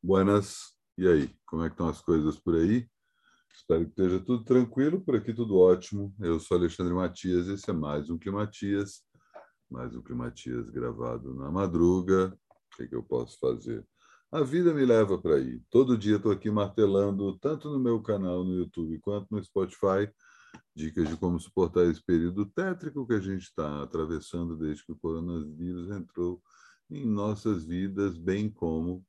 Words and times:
Buenas. 0.00 0.76
E 0.96 1.08
aí, 1.08 1.34
como 1.44 1.64
é 1.64 1.68
que 1.68 1.74
estão 1.74 1.88
as 1.88 2.00
coisas 2.00 2.38
por 2.38 2.54
aí? 2.54 2.88
Espero 3.52 3.84
que 3.84 3.90
esteja 3.90 4.20
tudo 4.20 4.44
tranquilo, 4.44 5.00
por 5.00 5.16
aqui 5.16 5.34
tudo 5.34 5.58
ótimo. 5.58 6.14
Eu 6.20 6.38
sou 6.38 6.56
Alexandre 6.56 6.94
Matias, 6.94 7.48
esse 7.48 7.68
é 7.68 7.72
mais 7.72 8.08
um 8.08 8.16
Climatias, 8.16 9.02
mais 9.68 9.96
um 9.96 10.02
Climatias 10.02 10.70
gravado 10.70 11.34
na 11.34 11.50
madruga. 11.50 12.32
O 12.72 12.76
que, 12.76 12.86
que 12.86 12.94
eu 12.94 13.02
posso 13.02 13.36
fazer? 13.40 13.84
A 14.30 14.42
vida 14.42 14.72
me 14.72 14.84
leva 14.84 15.20
para 15.20 15.34
aí. 15.34 15.60
Todo 15.68 15.98
dia 15.98 16.14
estou 16.14 16.30
aqui 16.30 16.48
martelando, 16.48 17.36
tanto 17.40 17.68
no 17.70 17.80
meu 17.80 18.00
canal 18.00 18.44
no 18.44 18.54
YouTube 18.54 19.00
quanto 19.00 19.26
no 19.32 19.42
Spotify, 19.42 20.08
dicas 20.76 21.08
de 21.08 21.16
como 21.16 21.40
suportar 21.40 21.86
esse 21.86 22.04
período 22.04 22.46
tétrico 22.46 23.04
que 23.04 23.14
a 23.14 23.20
gente 23.20 23.42
está 23.42 23.82
atravessando 23.82 24.56
desde 24.56 24.86
que 24.86 24.92
o 24.92 24.98
coronavírus 24.98 25.90
entrou 25.90 26.40
em 26.90 27.06
nossas 27.06 27.64
vidas, 27.64 28.16
bem 28.16 28.50
como 28.50 29.04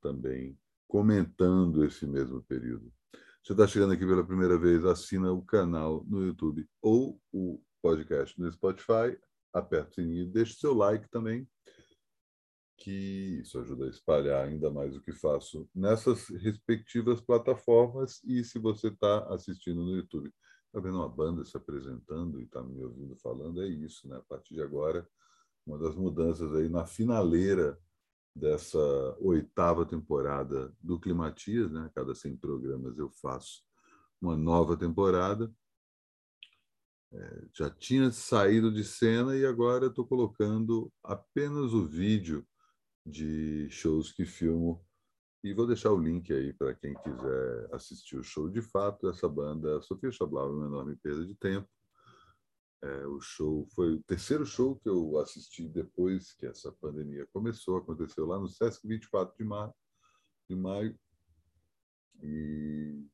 também 0.00 0.58
comentando 0.88 1.84
esse 1.84 2.06
mesmo 2.06 2.42
período. 2.42 2.92
Você 3.42 3.52
está 3.52 3.66
chegando 3.66 3.92
aqui 3.92 4.06
pela 4.06 4.26
primeira 4.26 4.58
vez, 4.58 4.84
assina 4.84 5.32
o 5.32 5.42
canal 5.42 6.04
no 6.04 6.24
YouTube 6.24 6.68
ou 6.80 7.20
o 7.32 7.60
podcast 7.82 8.40
no 8.40 8.50
Spotify, 8.50 9.18
aperta 9.52 9.90
o 9.90 9.94
sininho, 9.94 10.30
deixa 10.30 10.54
o 10.54 10.56
seu 10.56 10.74
like 10.74 11.08
também, 11.10 11.46
que 12.76 13.40
isso 13.42 13.58
ajuda 13.58 13.84
a 13.84 13.90
espalhar 13.90 14.46
ainda 14.46 14.70
mais 14.70 14.96
o 14.96 15.00
que 15.00 15.12
faço 15.12 15.68
nessas 15.74 16.28
respectivas 16.28 17.20
plataformas. 17.20 18.22
E 18.24 18.42
se 18.42 18.58
você 18.58 18.88
está 18.88 19.26
assistindo 19.32 19.84
no 19.84 19.96
YouTube, 19.96 20.32
está 20.66 20.80
vendo 20.80 20.96
uma 20.96 21.08
banda 21.08 21.44
se 21.44 21.56
apresentando 21.56 22.40
e 22.40 22.44
está 22.44 22.62
me 22.62 22.82
ouvindo 22.82 23.16
falando, 23.16 23.62
é 23.62 23.68
isso, 23.68 24.08
né? 24.08 24.16
A 24.16 24.22
partir 24.22 24.54
de 24.54 24.62
agora, 24.62 25.06
uma 25.66 25.78
das 25.78 25.94
mudanças 25.94 26.54
aí 26.54 26.68
na 26.68 26.86
finaleira 26.86 27.78
dessa 28.34 28.78
oitava 29.20 29.86
temporada 29.86 30.74
do 30.80 30.98
Climatias, 30.98 31.70
né? 31.70 31.90
Cada 31.94 32.14
100 32.14 32.36
programas 32.36 32.98
eu 32.98 33.08
faço 33.10 33.62
uma 34.20 34.36
nova 34.36 34.76
temporada. 34.76 35.52
É, 37.12 37.44
já 37.52 37.70
tinha 37.70 38.10
saído 38.10 38.72
de 38.72 38.82
cena 38.82 39.36
e 39.36 39.46
agora 39.46 39.86
estou 39.86 40.04
colocando 40.04 40.92
apenas 41.02 41.72
o 41.72 41.86
vídeo 41.86 42.44
de 43.06 43.68
shows 43.70 44.10
que 44.10 44.24
filmo 44.24 44.84
e 45.44 45.52
vou 45.52 45.66
deixar 45.66 45.92
o 45.92 46.00
link 46.00 46.32
aí 46.32 46.52
para 46.54 46.74
quem 46.74 46.94
quiser 46.94 47.68
assistir 47.70 48.16
o 48.16 48.24
show 48.24 48.48
de 48.48 48.62
fato. 48.62 49.08
Essa 49.08 49.28
banda, 49.28 49.80
Sofia 49.82 50.10
Chablau, 50.10 50.48
é 50.48 50.52
uma 50.52 50.66
enorme 50.66 50.96
perda 50.96 51.24
de 51.24 51.34
tempo. 51.34 51.68
É, 52.84 53.06
o 53.06 53.18
show 53.18 53.66
foi 53.74 53.94
o 53.94 54.02
terceiro 54.02 54.44
show 54.44 54.76
que 54.76 54.88
eu 54.88 55.18
assisti 55.18 55.66
depois 55.66 56.34
que 56.34 56.44
essa 56.44 56.70
pandemia 56.70 57.26
começou. 57.32 57.78
Aconteceu 57.78 58.26
lá 58.26 58.38
no 58.38 58.46
Sesc 58.46 58.86
24 58.86 59.34
de 59.38 59.44
maio. 59.44 59.72
De 60.46 60.54
maio 60.54 60.98
e, 62.22 63.06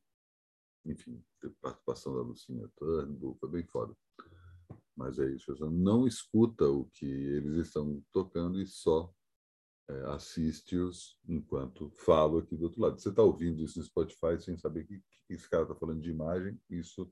enfim, 0.85 1.23
teve 1.39 1.55
participação 1.61 2.13
da 2.13 2.21
Lucinha 2.21 2.69
Turnbull, 2.75 3.37
foi 3.39 3.49
bem 3.49 3.65
foda. 3.65 3.95
Mas 4.95 5.19
é 5.19 5.29
isso, 5.31 5.53
não 5.69 6.05
escuta 6.05 6.65
o 6.67 6.85
que 6.93 7.05
eles 7.05 7.67
estão 7.67 8.03
tocando 8.11 8.61
e 8.61 8.67
só 8.67 9.13
é, 9.89 10.11
assiste-os 10.11 11.17
enquanto 11.27 11.89
falo 11.89 12.39
aqui 12.39 12.55
do 12.55 12.65
outro 12.65 12.81
lado. 12.81 12.99
Você 12.99 13.09
está 13.09 13.23
ouvindo 13.23 13.63
isso 13.63 13.79
no 13.79 13.85
Spotify 13.85 14.39
sem 14.39 14.57
saber 14.57 14.85
que, 14.85 14.99
que 15.25 15.33
esse 15.33 15.49
cara 15.49 15.63
está 15.63 15.75
falando 15.75 16.01
de 16.01 16.09
imagem, 16.09 16.59
isso 16.69 17.11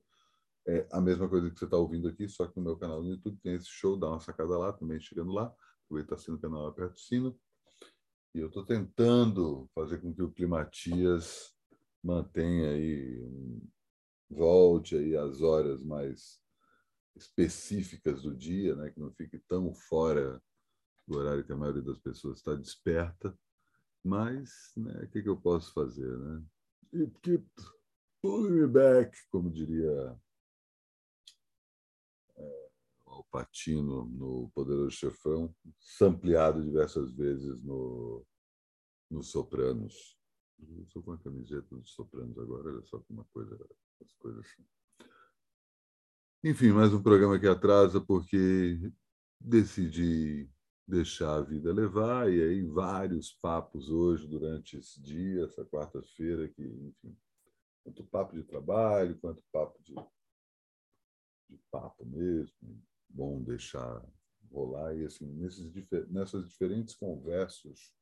é 0.69 0.87
a 0.91 1.01
mesma 1.01 1.27
coisa 1.27 1.49
que 1.49 1.57
você 1.57 1.65
está 1.65 1.77
ouvindo 1.77 2.07
aqui, 2.07 2.29
só 2.29 2.45
que 2.45 2.55
no 2.57 2.63
meu 2.63 2.77
canal 2.77 3.01
no 3.01 3.09
YouTube 3.09 3.39
tem 3.41 3.55
esse 3.55 3.67
show, 3.67 3.97
dá 3.97 4.07
uma 4.07 4.19
sacada 4.19 4.55
lá, 4.55 4.71
também 4.71 4.99
chegando 4.99 5.31
lá. 5.31 5.51
Aproveita 5.85 6.13
assim 6.13 6.31
no 6.31 6.39
canal, 6.39 6.67
aperta 6.67 6.93
o 6.93 6.99
sino. 6.99 7.39
E 8.35 8.39
eu 8.39 8.47
estou 8.47 8.63
tentando 8.63 9.67
fazer 9.73 9.99
com 9.99 10.13
que 10.13 10.21
o 10.21 10.31
Climatias 10.31 11.51
mantenha 12.03 12.69
aí, 12.69 13.19
volte 14.29 14.95
aí 14.95 15.17
às 15.17 15.41
horas 15.41 15.83
mais 15.83 16.39
específicas 17.15 18.21
do 18.21 18.35
dia, 18.35 18.75
né? 18.75 18.91
que 18.91 18.99
não 18.99 19.11
fique 19.11 19.39
tão 19.47 19.73
fora 19.73 20.39
do 21.07 21.17
horário 21.17 21.43
que 21.43 21.51
a 21.51 21.57
maioria 21.57 21.81
das 21.81 21.97
pessoas 21.97 22.37
está 22.37 22.53
desperta. 22.53 23.35
Mas 24.03 24.71
né, 24.77 25.01
o 25.03 25.09
que, 25.09 25.23
que 25.23 25.29
eu 25.29 25.35
posso 25.35 25.73
fazer? 25.73 26.15
Né? 26.15 26.43
It 26.93 27.13
keep 27.23 27.49
pulling 28.21 28.51
me 28.51 28.67
back, 28.67 29.17
como 29.31 29.51
diria 29.51 30.15
Patino 33.31 34.05
no 34.05 34.49
Poderoso 34.53 34.91
Chefão, 34.91 35.53
sampleado 35.79 36.63
diversas 36.63 37.11
vezes 37.13 37.63
no, 37.63 38.25
no 39.09 39.23
Sopranos. 39.23 40.17
Estou 40.85 41.01
com 41.01 41.13
a 41.13 41.17
camiseta 41.17 41.75
dos 41.75 41.93
Sopranos 41.93 42.37
agora, 42.37 42.69
olha 42.69 42.85
só 42.85 43.03
uma 43.09 43.25
coisa, 43.33 43.57
as 44.03 44.13
coisas 44.15 44.45
assim. 44.45 44.65
Enfim, 46.43 46.71
mais 46.71 46.93
um 46.93 47.01
programa 47.01 47.39
que 47.39 47.47
atrasa 47.47 47.99
porque 47.99 48.91
decidi 49.39 50.49
deixar 50.87 51.35
a 51.35 51.41
vida 51.41 51.71
levar 51.71 52.31
e 52.31 52.41
aí 52.41 52.63
vários 52.63 53.31
papos 53.41 53.89
hoje 53.89 54.27
durante 54.27 54.77
esse 54.77 55.01
dia, 55.01 55.45
essa 55.45 55.63
quarta-feira 55.65 56.47
que, 56.49 56.63
enfim, 56.63 57.15
tanto 57.83 58.03
papo 58.05 58.35
de 58.35 58.43
trabalho 58.43 59.17
quanto 59.19 59.43
papo 59.51 59.79
de, 59.83 59.93
de 61.49 61.57
papo 61.71 62.05
mesmo, 62.05 62.81
bom 63.09 63.41
deixar 63.41 64.05
rolar. 64.51 64.95
E 64.95 65.05
assim, 65.05 65.25
nesses, 65.33 65.71
nessas 66.09 66.47
diferentes 66.49 66.95
conversas, 66.95 67.93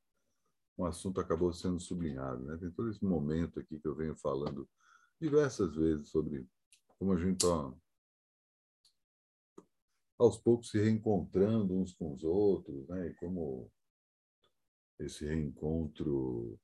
um 0.77 0.85
assunto 0.85 1.19
acabou 1.19 1.51
sendo 1.53 1.79
sublinhado. 1.79 2.43
Né? 2.43 2.57
Tem 2.57 2.71
todo 2.71 2.89
esse 2.89 3.03
momento 3.03 3.59
aqui 3.59 3.79
que 3.79 3.87
eu 3.87 3.95
venho 3.95 4.15
falando 4.15 4.69
diversas 5.19 5.75
vezes 5.75 6.09
sobre 6.09 6.47
como 6.99 7.13
a 7.13 7.17
gente 7.17 7.43
está 7.43 7.73
aos 10.17 10.37
poucos 10.37 10.71
se 10.71 10.79
reencontrando 10.79 11.75
uns 11.75 11.93
com 11.93 12.13
os 12.13 12.23
outros, 12.23 12.87
né? 12.87 13.07
E 13.07 13.13
como 13.15 13.71
esse 14.99 15.25
reencontro 15.25 16.59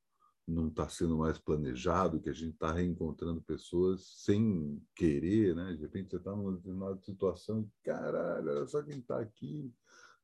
não 0.47 0.67
está 0.67 0.89
sendo 0.89 1.17
mais 1.17 1.37
planejado, 1.37 2.19
que 2.19 2.29
a 2.29 2.33
gente 2.33 2.53
está 2.53 2.73
reencontrando 2.73 3.41
pessoas 3.41 4.01
sem 4.23 4.81
querer, 4.95 5.55
né? 5.55 5.73
De 5.73 5.81
repente 5.81 6.11
você 6.11 6.17
está 6.17 6.31
numa 6.35 6.53
determinada 6.53 6.99
situação 7.01 7.69
caralho, 7.83 8.49
olha 8.49 8.67
só 8.67 8.81
quem 8.81 8.99
está 8.99 9.19
aqui. 9.19 9.73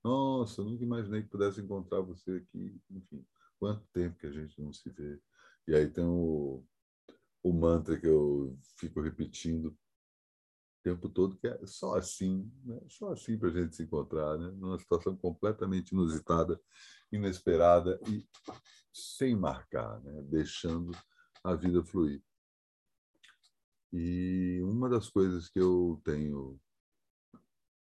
Nossa, 0.04 0.64
nunca 0.64 0.84
imaginei 0.84 1.22
que 1.22 1.30
pudesse 1.30 1.62
encontrar 1.62 2.02
você 2.02 2.32
aqui. 2.38 2.80
Enfim, 2.90 3.26
quanto 3.60 3.86
tempo 3.94 4.18
que 4.18 4.28
a 4.28 4.32
gente 4.32 4.62
não 4.62 4.74
se 4.74 4.90
vê. 4.90 5.20
E 5.68 5.76
aí 5.76 5.88
tem 5.90 6.06
o, 6.06 6.64
o 7.44 7.54
mantra 7.54 8.00
que 8.00 8.08
eu 8.08 8.58
fico 8.78 9.02
repetindo 9.02 9.78
tempo 10.90 11.10
todo, 11.10 11.38
que 11.38 11.48
é 11.48 11.66
só 11.66 11.96
assim, 11.96 12.52
né? 12.64 12.80
só 12.88 13.12
assim 13.12 13.38
para 13.38 13.50
a 13.50 13.52
gente 13.52 13.76
se 13.76 13.84
encontrar, 13.84 14.38
né? 14.38 14.52
numa 14.52 14.78
situação 14.80 15.16
completamente 15.16 15.92
inusitada, 15.92 16.60
inesperada 17.12 18.00
e 18.08 18.28
sem 18.94 19.36
marcar, 19.36 20.02
né? 20.02 20.22
deixando 20.24 20.92
a 21.44 21.56
vida 21.56 21.84
fluir. 21.84 22.24
E 23.92 24.60
uma 24.64 24.90
das 24.90 25.10
coisas 25.10 25.50
que 25.50 25.60
eu 25.60 26.02
tenho, 26.04 26.60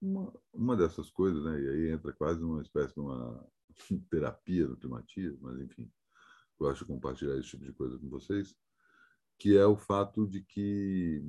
uma, 0.01 0.33
uma 0.53 0.75
dessas 0.75 1.09
coisas, 1.09 1.43
né? 1.43 1.59
e 1.59 1.69
aí 1.69 1.89
entra 1.91 2.13
quase 2.13 2.43
uma 2.43 2.61
espécie 2.61 2.93
de 2.93 2.99
uma 2.99 3.47
terapia 4.09 4.67
do 4.67 4.77
climatismo, 4.77 5.39
mas 5.41 5.59
enfim, 5.59 5.91
eu 6.59 6.69
acho 6.69 6.85
compartilhar 6.85 7.37
esse 7.37 7.49
tipo 7.49 7.65
de 7.65 7.73
coisa 7.73 7.97
com 7.97 8.09
vocês, 8.09 8.55
que 9.39 9.57
é 9.57 9.65
o 9.65 9.75
fato 9.75 10.27
de 10.27 10.43
que, 10.43 11.23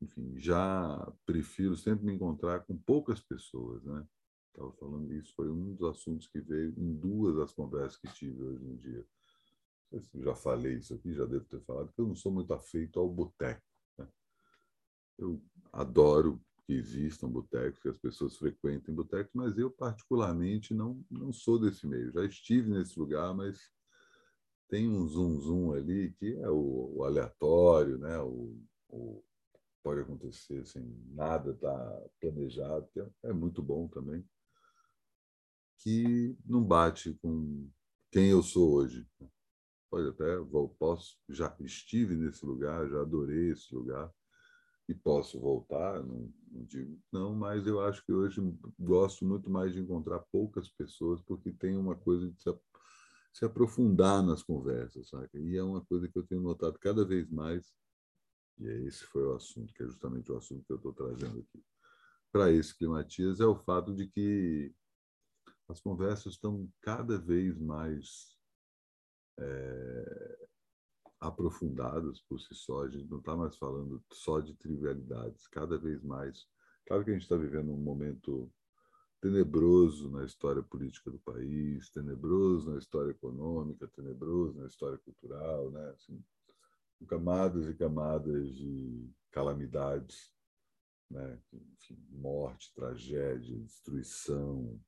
enfim, 0.00 0.38
já 0.38 1.12
prefiro 1.24 1.76
sempre 1.76 2.04
me 2.04 2.14
encontrar 2.14 2.60
com 2.60 2.76
poucas 2.76 3.20
pessoas, 3.20 3.82
né? 3.84 4.06
Estava 4.48 4.72
falando 4.72 5.12
isso, 5.12 5.34
foi 5.34 5.50
um 5.50 5.74
dos 5.74 5.90
assuntos 5.90 6.26
que 6.26 6.40
veio 6.40 6.74
em 6.78 6.94
duas 6.94 7.36
das 7.36 7.52
conversas 7.52 7.98
que 7.98 8.08
tive 8.08 8.42
hoje 8.42 8.64
em 8.64 8.76
dia 8.76 9.06
sei 9.90 10.00
se 10.00 10.20
já 10.22 10.34
falei 10.34 10.74
isso 10.74 10.94
aqui, 10.94 11.12
já 11.12 11.24
devo 11.24 11.44
ter 11.44 11.60
falado, 11.60 11.92
que 11.92 12.00
eu 12.00 12.06
não 12.06 12.16
sou 12.16 12.32
muito 12.32 12.52
afeito 12.52 12.98
ao 12.98 13.08
boteco. 13.08 13.62
Né? 13.98 14.08
Eu 15.18 15.42
adoro 15.72 16.40
que 16.64 16.72
existam 16.72 17.28
botecos, 17.28 17.80
que 17.80 17.88
as 17.88 17.98
pessoas 17.98 18.36
frequentem 18.36 18.94
botecos, 18.94 19.32
mas 19.34 19.56
eu, 19.56 19.70
particularmente, 19.70 20.74
não, 20.74 21.04
não 21.10 21.32
sou 21.32 21.58
desse 21.60 21.86
meio. 21.86 22.12
Já 22.12 22.24
estive 22.24 22.68
nesse 22.70 22.98
lugar, 22.98 23.32
mas 23.34 23.70
tem 24.68 24.88
um 24.88 25.06
zoom-zoom 25.06 25.72
ali 25.72 26.12
que 26.14 26.34
é 26.34 26.50
o, 26.50 26.96
o 26.96 27.04
aleatório, 27.04 27.98
né? 27.98 28.18
o, 28.18 28.58
o, 28.88 29.22
pode 29.86 30.00
acontecer 30.00 30.66
sem 30.66 30.82
nada 31.12 31.52
estar 31.52 31.78
tá 31.78 32.08
planejado, 32.20 32.88
que 32.92 32.98
é, 32.98 33.08
é 33.26 33.32
muito 33.32 33.62
bom 33.62 33.86
também, 33.86 34.28
que 35.78 36.36
não 36.44 36.64
bate 36.64 37.14
com 37.22 37.70
quem 38.10 38.30
eu 38.30 38.42
sou 38.42 38.72
hoje. 38.72 39.06
Né? 39.20 39.28
pode 39.88 40.08
até, 40.08 40.24
posso, 40.76 41.16
já 41.28 41.54
estive 41.60 42.16
nesse 42.16 42.44
lugar, 42.44 42.88
já 42.88 43.00
adorei 43.00 43.52
esse 43.52 43.72
lugar 43.72 44.12
e 44.88 44.94
posso 44.94 45.38
voltar, 45.38 46.02
não, 46.02 46.32
não 46.50 46.64
digo 46.64 46.98
não, 47.12 47.36
mas 47.36 47.64
eu 47.64 47.80
acho 47.80 48.04
que 48.04 48.12
hoje 48.12 48.42
gosto 48.76 49.24
muito 49.24 49.48
mais 49.48 49.72
de 49.72 49.78
encontrar 49.78 50.18
poucas 50.32 50.68
pessoas 50.68 51.22
porque 51.22 51.52
tem 51.52 51.76
uma 51.76 51.94
coisa 51.94 52.28
de 52.28 52.42
se, 52.42 52.52
se 53.32 53.44
aprofundar 53.44 54.20
nas 54.20 54.42
conversas, 54.42 55.08
sabe? 55.08 55.28
E 55.34 55.56
é 55.56 55.62
uma 55.62 55.84
coisa 55.84 56.08
que 56.08 56.18
eu 56.18 56.26
tenho 56.26 56.40
notado 56.40 56.76
cada 56.80 57.04
vez 57.04 57.30
mais, 57.30 57.72
e 58.58 58.86
esse 58.86 59.04
foi 59.04 59.22
o 59.24 59.34
assunto, 59.34 59.72
que 59.74 59.82
é 59.82 59.86
justamente 59.86 60.30
o 60.32 60.36
assunto 60.36 60.64
que 60.64 60.72
eu 60.72 60.76
estou 60.76 60.92
trazendo 60.92 61.40
aqui. 61.40 61.64
Para 62.32 62.50
esse 62.50 62.76
Climatias 62.76 63.40
é 63.40 63.46
o 63.46 63.56
fato 63.56 63.94
de 63.94 64.06
que 64.08 64.74
as 65.68 65.80
conversas 65.80 66.34
estão 66.34 66.68
cada 66.80 67.18
vez 67.18 67.58
mais 67.58 68.36
é, 69.38 70.48
aprofundadas 71.20 72.20
por 72.22 72.40
si 72.40 72.54
só. 72.54 72.84
A 72.84 72.88
gente 72.88 73.08
não 73.10 73.18
está 73.18 73.36
mais 73.36 73.56
falando 73.56 74.02
só 74.12 74.40
de 74.40 74.54
trivialidades, 74.54 75.46
cada 75.48 75.76
vez 75.76 76.02
mais. 76.02 76.46
Claro 76.86 77.04
que 77.04 77.10
a 77.10 77.14
gente 77.14 77.22
está 77.22 77.36
vivendo 77.36 77.72
um 77.72 77.78
momento 77.78 78.50
tenebroso 79.20 80.10
na 80.10 80.24
história 80.24 80.62
política 80.62 81.10
do 81.10 81.18
país, 81.18 81.90
tenebroso 81.90 82.70
na 82.70 82.78
história 82.78 83.10
econômica, 83.10 83.88
tenebroso 83.88 84.58
na 84.58 84.66
história 84.66 84.98
cultural, 84.98 85.70
né? 85.70 85.90
Assim, 85.90 86.22
camadas 87.04 87.68
e 87.68 87.74
camadas 87.74 88.54
de 88.54 89.10
calamidades, 89.30 90.32
né? 91.10 91.40
Enfim, 91.52 91.98
morte, 92.10 92.72
tragédia, 92.74 93.58
destruição, 93.58 94.80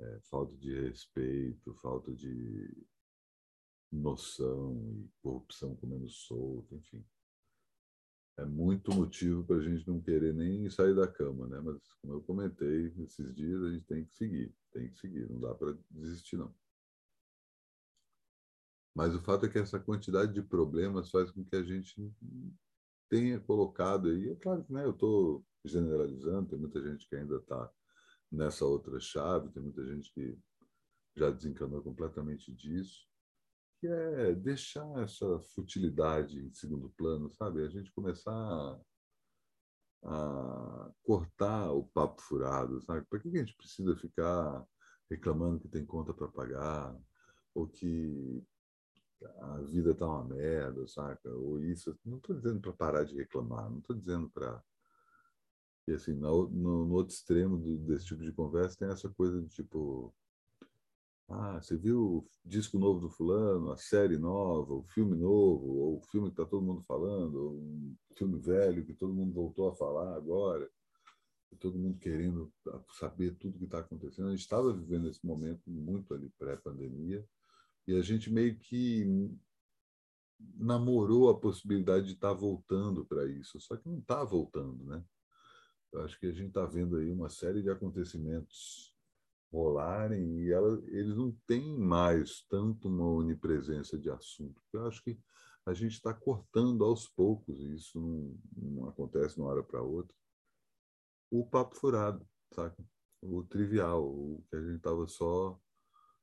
é, 0.00 0.20
falta 0.30 0.56
de 0.56 0.80
respeito, 0.80 1.74
falta 1.74 2.12
de 2.12 2.86
noção 3.92 4.76
e 4.92 5.08
corrupção 5.22 5.76
comendo 5.76 6.08
solto, 6.08 6.74
enfim. 6.74 7.04
É 8.36 8.44
muito 8.44 8.92
motivo 8.92 9.44
para 9.44 9.56
a 9.56 9.62
gente 9.62 9.86
não 9.86 10.00
querer 10.00 10.34
nem 10.34 10.68
sair 10.68 10.94
da 10.94 11.06
cama, 11.06 11.46
né? 11.46 11.60
Mas, 11.60 11.80
como 12.00 12.14
eu 12.14 12.22
comentei 12.22 12.92
esses 12.98 13.32
dias, 13.34 13.62
a 13.62 13.70
gente 13.70 13.84
tem 13.86 14.04
que 14.04 14.16
seguir, 14.16 14.52
tem 14.72 14.90
que 14.90 14.98
seguir, 14.98 15.30
não 15.30 15.38
dá 15.38 15.54
para 15.54 15.78
desistir, 15.88 16.36
não. 16.36 16.52
Mas 18.94 19.14
o 19.14 19.20
fato 19.20 19.46
é 19.46 19.48
que 19.48 19.58
essa 19.58 19.80
quantidade 19.80 20.32
de 20.32 20.42
problemas 20.42 21.10
faz 21.10 21.30
com 21.30 21.44
que 21.44 21.56
a 21.56 21.64
gente 21.64 22.12
tenha 23.10 23.40
colocado 23.40 24.08
aí, 24.08 24.30
é 24.30 24.36
claro 24.36 24.64
que 24.64 24.72
né, 24.72 24.84
eu 24.84 24.92
estou 24.92 25.44
generalizando, 25.64 26.48
tem 26.48 26.58
muita 26.58 26.80
gente 26.82 27.08
que 27.08 27.16
ainda 27.16 27.36
está 27.36 27.70
nessa 28.30 28.64
outra 28.64 28.98
chave, 29.00 29.50
tem 29.50 29.62
muita 29.62 29.84
gente 29.86 30.12
que 30.12 30.38
já 31.16 31.30
desencanou 31.30 31.82
completamente 31.82 32.52
disso, 32.52 33.06
que 33.80 33.86
é 33.86 34.34
deixar 34.34 34.86
essa 35.02 35.38
futilidade 35.54 36.40
em 36.40 36.52
segundo 36.52 36.90
plano, 36.96 37.30
sabe? 37.32 37.64
A 37.64 37.68
gente 37.68 37.92
começar 37.92 38.32
a, 38.32 38.80
a 40.04 40.92
cortar 41.02 41.72
o 41.72 41.84
papo 41.88 42.20
furado, 42.22 42.80
sabe? 42.82 43.06
Para 43.08 43.20
que 43.20 43.28
a 43.28 43.38
gente 43.38 43.56
precisa 43.56 43.96
ficar 43.96 44.64
reclamando 45.10 45.60
que 45.60 45.68
tem 45.68 45.84
conta 45.84 46.12
para 46.12 46.28
pagar 46.28 46.96
ou 47.54 47.68
que 47.68 48.42
a 49.22 49.58
vida 49.62 49.90
está 49.92 50.06
uma 50.06 50.24
merda, 50.24 50.86
saca? 50.86 51.30
Ou 51.30 51.62
isso. 51.62 51.96
Não 52.04 52.18
estou 52.18 52.36
dizendo 52.36 52.60
para 52.60 52.72
parar 52.72 53.04
de 53.04 53.16
reclamar, 53.16 53.70
não 53.70 53.78
estou 53.78 53.96
dizendo 53.96 54.28
para 54.30 54.62
e 55.86 55.92
assim, 55.92 56.14
no, 56.14 56.48
no, 56.48 56.86
no 56.86 56.94
outro 56.94 57.14
extremo 57.14 57.58
do, 57.58 57.76
desse 57.78 58.06
tipo 58.06 58.22
de 58.22 58.32
conversa 58.32 58.78
tem 58.78 58.88
essa 58.88 59.08
coisa 59.10 59.40
de 59.42 59.48
tipo, 59.48 60.14
ah, 61.28 61.60
você 61.60 61.76
viu 61.76 62.00
o 62.00 62.26
disco 62.44 62.78
novo 62.78 63.00
do 63.00 63.10
fulano, 63.10 63.70
a 63.70 63.76
série 63.76 64.16
nova, 64.16 64.72
o 64.72 64.82
filme 64.84 65.16
novo, 65.16 65.66
ou 65.66 65.98
o 65.98 66.02
filme 66.10 66.28
que 66.28 66.40
está 66.40 66.46
todo 66.46 66.64
mundo 66.64 66.82
falando, 66.82 67.34
ou 67.34 67.52
um 67.54 67.96
filme 68.16 68.38
velho 68.38 68.84
que 68.84 68.94
todo 68.94 69.12
mundo 69.12 69.32
voltou 69.34 69.68
a 69.68 69.74
falar 69.74 70.16
agora, 70.16 70.68
todo 71.60 71.78
mundo 71.78 71.98
querendo 71.98 72.52
saber 72.98 73.36
tudo 73.36 73.58
que 73.58 73.64
está 73.64 73.78
acontecendo. 73.78 74.28
A 74.28 74.30
gente 74.30 74.40
estava 74.40 74.72
vivendo 74.72 75.08
esse 75.08 75.24
momento 75.24 75.70
muito 75.70 76.12
ali 76.14 76.28
pré-pandemia 76.38 77.24
e 77.86 77.96
a 77.96 78.02
gente 78.02 78.30
meio 78.30 78.56
que 78.58 79.04
namorou 80.56 81.28
a 81.28 81.38
possibilidade 81.38 82.06
de 82.06 82.12
estar 82.12 82.28
tá 82.28 82.34
voltando 82.34 83.04
para 83.04 83.26
isso, 83.26 83.60
só 83.60 83.76
que 83.76 83.88
não 83.88 83.98
está 83.98 84.24
voltando, 84.24 84.84
né? 84.84 85.04
Eu 85.92 86.02
acho 86.02 86.18
que 86.18 86.26
a 86.26 86.32
gente 86.32 86.48
está 86.48 86.66
vendo 86.66 86.96
aí 86.96 87.10
uma 87.10 87.28
série 87.28 87.62
de 87.62 87.70
acontecimentos 87.70 88.94
rolarem 89.52 90.40
e 90.40 90.50
ela, 90.50 90.82
eles 90.88 91.16
não 91.16 91.30
têm 91.46 91.78
mais 91.78 92.44
tanto 92.48 92.88
uma 92.88 93.06
onipresença 93.06 93.96
de 93.96 94.10
assunto. 94.10 94.60
Eu 94.72 94.86
acho 94.86 95.02
que 95.04 95.16
a 95.64 95.72
gente 95.72 95.92
está 95.92 96.12
cortando 96.12 96.84
aos 96.84 97.08
poucos, 97.08 97.60
e 97.60 97.74
isso 97.74 97.98
não, 97.98 98.36
não 98.56 98.88
acontece 98.88 99.36
de 99.36 99.40
uma 99.40 99.50
hora 99.50 99.62
para 99.62 99.80
outra, 99.80 100.14
o 101.30 101.46
papo 101.46 101.76
furado, 101.76 102.26
o 103.22 103.42
trivial, 103.44 104.04
o 104.04 104.44
que 104.50 104.56
a 104.56 104.60
gente 104.60 104.76
estava 104.76 105.06
só, 105.06 105.58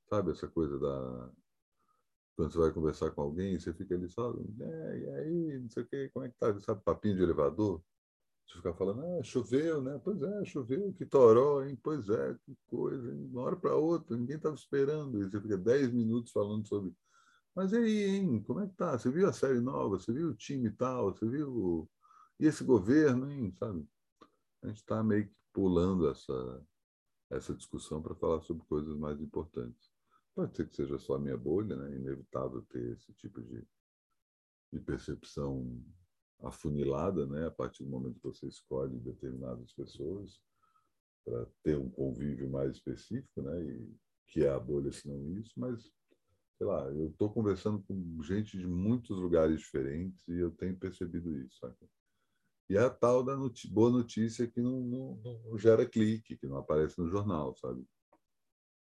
sabe, 0.10 0.32
essa 0.32 0.48
coisa 0.48 0.78
da. 0.80 1.32
Quando 2.36 2.52
você 2.52 2.58
vai 2.60 2.72
conversar 2.72 3.12
com 3.12 3.22
alguém, 3.22 3.60
você 3.60 3.74
fica 3.74 3.96
ali 3.96 4.10
só, 4.10 4.34
é, 4.60 5.00
e 5.00 5.10
aí, 5.10 5.60
não 5.60 5.70
sei 5.70 5.84
o 5.84 5.88
quê, 5.88 6.10
como 6.14 6.26
é 6.26 6.30
que 6.30 6.36
tá? 6.38 6.60
Sabe, 6.60 6.82
papinho 6.84 7.16
de 7.16 7.24
elevador? 7.24 7.84
Você 8.48 8.58
ficar 8.58 8.74
falando, 8.74 9.02
ah, 9.02 9.24
choveu, 9.24 9.82
né? 9.82 10.00
Pois 10.04 10.22
é, 10.22 10.46
choveu, 10.46 10.94
que 10.94 11.06
toró, 11.06 11.64
hein? 11.64 11.78
Pois 11.82 12.10
é, 12.10 12.36
que 12.46 12.58
coisa, 12.68 13.10
hein? 13.14 13.30
uma 13.32 13.44
hora 13.44 13.56
para 13.56 13.76
outra, 13.76 14.18
ninguém 14.18 14.36
estava 14.38 14.56
esperando. 14.56 15.22
E 15.22 15.30
você 15.30 15.40
fica 15.40 15.58
dez 15.58 15.92
minutos 15.92 16.32
falando 16.32 16.68
sobre. 16.68 16.94
Mas 17.56 17.74
aí, 17.74 18.04
hein? 18.04 18.44
Como 18.44 18.60
é 18.62 18.68
que 18.68 18.74
tá? 18.76 18.98
Você 18.98 19.10
viu 19.10 19.28
a 19.28 19.34
série 19.34 19.60
nova? 19.60 20.00
Você 20.00 20.12
viu 20.12 20.30
o 20.30 20.36
time 20.36 20.70
tal? 20.72 21.14
Você 21.14 21.28
viu. 21.28 21.90
E 22.40 22.46
esse 22.46 22.64
governo, 22.64 23.32
hein? 23.32 23.54
Sabe? 23.58 23.88
A 24.64 24.68
gente 24.68 24.78
está 24.78 25.04
meio 25.04 25.28
que 25.28 25.36
pulando 25.54 26.10
essa, 26.10 26.66
essa 27.30 27.54
discussão 27.54 28.02
para 28.02 28.16
falar 28.16 28.42
sobre 28.42 28.66
coisas 28.68 28.98
mais 28.98 29.20
importantes. 29.22 29.91
Pode 30.36 30.56
ser 30.56 30.68
que 30.68 30.76
seja 30.76 30.98
só 30.98 31.16
a 31.16 31.20
minha 31.20 31.38
bolha, 31.38 31.76
né? 31.76 31.94
É 31.94 31.98
inevitável 31.98 32.62
ter 32.70 32.94
esse 32.94 33.14
tipo 33.14 33.42
de, 33.42 33.66
de 34.72 34.80
percepção 34.80 35.84
afunilada, 36.42 37.26
né? 37.26 37.48
A 37.48 37.52
partir 37.52 37.84
do 37.84 37.90
momento 37.90 38.20
que 38.20 38.28
você 38.28 38.48
escolhe 38.48 38.98
determinadas 39.00 39.74
pessoas 39.74 40.40
para 41.26 41.46
ter 41.64 41.78
um 41.78 41.90
convívio 41.90 42.50
mais 42.50 42.76
específico, 42.76 43.42
né? 43.42 43.62
E 43.62 43.96
que 44.28 44.44
é 44.44 44.50
a 44.50 44.60
bolha, 44.60 44.92
se 44.92 45.08
não 45.08 45.30
isso, 45.38 45.54
mas 45.58 45.92
sei 46.58 46.68
lá, 46.68 46.86
eu 46.90 47.10
estou 47.10 47.30
conversando 47.30 47.82
com 47.84 48.22
gente 48.24 48.58
de 48.58 48.68
muitos 48.68 49.20
lugares 49.20 49.60
diferentes 49.60 50.28
e 50.28 50.38
eu 50.40 50.52
tenho 50.52 50.78
percebido 50.78 51.36
isso, 51.36 51.58
sabe? 51.58 51.76
E 52.70 52.78
é 52.78 52.82
a 52.82 52.90
tal 52.90 53.24
da 53.24 53.36
boa 53.70 53.90
notícia 53.90 54.48
que 54.48 54.62
não, 54.62 54.80
não, 54.80 55.22
não, 55.44 55.58
gera 55.58 55.86
clique, 55.86 56.38
que 56.38 56.48
não 56.48 56.58
aparece 56.58 57.00
no 57.00 57.10
jornal, 57.10 57.56
sabe? 57.56 57.84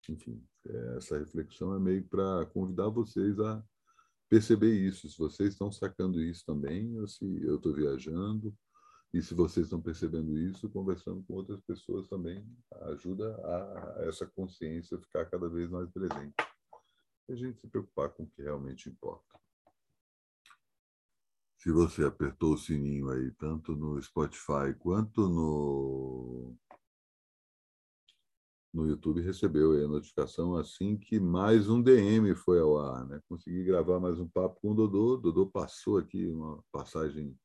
Enfim, 0.09 0.43
é, 0.67 0.97
essa 0.97 1.19
reflexão 1.19 1.75
é 1.75 1.79
meio 1.79 2.05
para 2.05 2.47
convidar 2.47 2.89
vocês 2.89 3.39
a 3.39 3.63
perceber 4.29 4.73
isso, 4.73 5.09
se 5.09 5.19
vocês 5.19 5.51
estão 5.51 5.73
sacando 5.73 6.23
isso 6.23 6.45
também, 6.47 6.99
ou 7.01 7.09
se 7.09 7.25
eu 7.43 7.57
estou 7.57 7.75
viajando, 7.75 8.57
e 9.13 9.21
se 9.21 9.35
vocês 9.35 9.67
estão 9.67 9.81
percebendo 9.81 10.39
isso, 10.39 10.71
conversando 10.71 11.23
com 11.25 11.35
outras 11.35 11.61
pessoas 11.63 12.09
também 12.09 12.47
ajuda 12.93 13.35
a 13.45 14.05
essa 14.05 14.25
consciência 14.25 15.01
ficar 15.01 15.27
cada 15.27 15.49
vez 15.49 15.69
mais 15.69 15.91
presente. 15.91 16.35
E 17.29 17.33
a 17.33 17.37
gente 17.37 17.61
se 17.61 17.67
preocupar 17.67 18.11
com 18.11 18.23
o 18.23 18.27
que 18.29 18.43
realmente 18.43 18.89
importa. 18.89 19.41
Se 21.59 21.73
você 21.73 22.05
apertou 22.05 22.55
o 22.55 22.59
sininho 22.59 23.11
aí, 23.11 23.33
tanto 23.33 23.75
no 23.75 24.01
Spotify 24.01 24.73
quanto 24.79 25.29
no 25.29 26.57
no 28.73 28.87
YouTube 28.87 29.21
recebeu 29.21 29.73
a 29.73 29.89
notificação 29.89 30.57
assim 30.57 30.97
que 30.97 31.19
mais 31.19 31.69
um 31.69 31.83
DM 31.83 32.35
foi 32.35 32.61
ao 32.61 32.79
ar. 32.79 33.07
Né? 33.07 33.21
Consegui 33.29 33.65
gravar 33.65 33.99
mais 33.99 34.21
um 34.21 34.29
papo 34.29 34.61
com 34.61 34.71
o 34.71 34.75
Dodô. 34.75 35.15
O 35.15 35.17
Dodô 35.17 35.47
passou 35.47 35.99
aqui 35.99 36.29
uma 36.29 36.63
passagem 36.71 37.37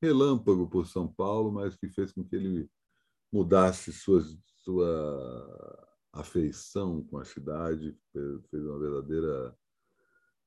relâmpago 0.00 0.68
por 0.68 0.86
São 0.86 1.06
Paulo, 1.06 1.52
mas 1.52 1.76
que 1.76 1.88
fez 1.88 2.12
com 2.12 2.24
que 2.24 2.36
ele 2.36 2.70
mudasse 3.32 3.92
sua, 3.92 4.22
afeição 6.12 7.02
com 7.04 7.18
a 7.18 7.24
cidade, 7.24 7.96
fez 8.12 8.64
uma 8.64 8.78
verdadeira 8.78 9.56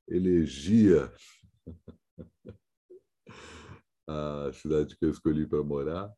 elegia 0.08 1.12
a 4.08 4.50
cidade 4.52 4.96
que 4.96 5.04
eu 5.04 5.10
escolhi 5.10 5.46
para 5.46 5.62
morar. 5.64 6.14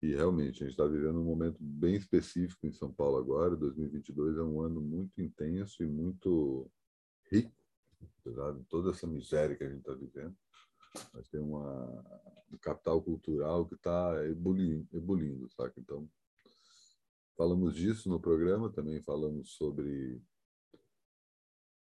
E 0.00 0.14
realmente, 0.14 0.62
a 0.62 0.66
gente 0.66 0.74
está 0.74 0.86
vivendo 0.86 1.18
um 1.18 1.24
momento 1.24 1.58
bem 1.60 1.96
específico 1.96 2.66
em 2.66 2.72
São 2.72 2.92
Paulo 2.92 3.18
agora. 3.18 3.56
2022 3.56 4.36
é 4.36 4.42
um 4.42 4.60
ano 4.60 4.80
muito 4.80 5.20
intenso 5.20 5.82
e 5.82 5.86
muito 5.86 6.70
rico, 7.30 7.52
apesar 8.20 8.52
de 8.52 8.62
toda 8.64 8.90
essa 8.90 9.06
miséria 9.06 9.56
que 9.56 9.64
a 9.64 9.68
gente 9.68 9.80
está 9.80 9.94
vivendo. 9.94 10.36
Mas 11.12 11.28
tem 11.28 11.40
uma, 11.40 12.04
um 12.52 12.56
capital 12.58 13.02
cultural 13.02 13.66
que 13.66 13.74
está 13.74 14.24
ebulindo, 14.26 14.86
ebulindo, 14.92 15.48
sabe? 15.52 15.72
Então, 15.78 16.08
falamos 17.36 17.74
disso 17.74 18.08
no 18.08 18.20
programa, 18.20 18.70
também 18.70 19.02
falamos 19.02 19.52
sobre 19.54 20.22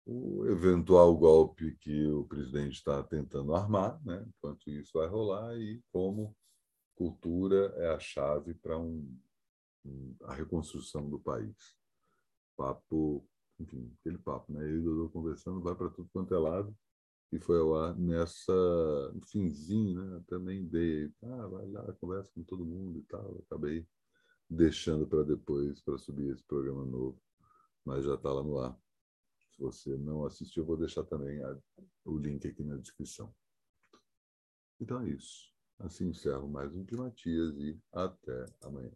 o 0.06 0.46
eventual 0.46 1.16
golpe 1.16 1.76
que 1.76 2.06
o 2.06 2.24
presidente 2.24 2.74
está 2.74 3.02
tentando 3.02 3.54
armar, 3.54 4.00
né? 4.04 4.24
enquanto 4.26 4.68
isso 4.70 4.98
vai 4.98 5.06
rolar, 5.06 5.56
e 5.56 5.82
como 5.92 6.34
cultura 7.00 7.72
é 7.78 7.88
a 7.94 7.98
chave 7.98 8.52
para 8.52 8.78
um, 8.78 9.18
um, 9.86 10.14
a 10.24 10.34
reconstrução 10.34 11.08
do 11.08 11.18
país. 11.18 11.56
Papo 12.54 13.26
enfim, 13.58 13.90
aquele 14.00 14.18
papo, 14.18 14.52
né? 14.52 14.62
Eu 14.62 14.76
e 14.76 14.78
o 14.78 14.84
Dodô 14.84 15.08
conversando, 15.10 15.62
vai 15.62 15.74
para 15.74 15.88
tudo 15.90 16.10
quanto 16.12 16.34
é 16.34 16.38
lado. 16.38 16.76
E 17.32 17.38
foi 17.38 17.58
ao 17.58 17.74
ar 17.74 17.96
nessa, 17.96 18.52
no 19.14 19.24
finzinho, 19.26 20.02
né? 20.04 20.24
Também 20.26 20.66
dei, 20.66 21.10
ah, 21.22 21.46
vai 21.46 21.66
lá, 21.68 21.92
conversa 21.94 22.30
com 22.34 22.42
todo 22.42 22.66
mundo 22.66 22.98
e 22.98 23.02
tal. 23.02 23.42
acabei 23.46 23.86
deixando 24.48 25.06
para 25.06 25.22
depois, 25.22 25.80
para 25.80 25.96
subir 25.96 26.32
esse 26.32 26.42
programa 26.42 26.84
novo. 26.84 27.20
Mas 27.84 28.04
já 28.04 28.14
está 28.14 28.32
lá 28.32 28.42
no 28.42 28.58
ar. 28.58 28.76
Se 29.54 29.60
você 29.60 29.96
não 29.96 30.24
assistiu, 30.24 30.64
vou 30.66 30.76
deixar 30.76 31.04
também 31.04 31.42
a, 31.42 31.56
o 32.04 32.18
link 32.18 32.46
aqui 32.46 32.62
na 32.64 32.76
descrição. 32.76 33.32
Então 34.80 35.00
é 35.00 35.10
isso. 35.10 35.49
Assim 35.80 36.08
encerro 36.08 36.46
mais 36.46 36.74
um 36.74 36.84
Climatias 36.84 37.56
e 37.56 37.76
até 37.92 38.46
amanhã. 38.62 38.90